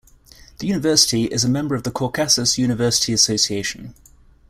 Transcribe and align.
The 0.57 0.65
university 0.65 1.25
is 1.25 1.43
a 1.43 1.47
member 1.47 1.75
of 1.75 1.83
the 1.83 1.91
Caucasus 1.91 2.57
University 2.57 3.13
Association. 3.13 3.93